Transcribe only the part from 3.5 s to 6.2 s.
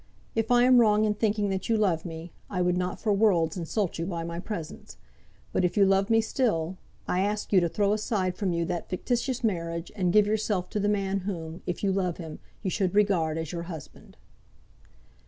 insult you by my presence; but if you love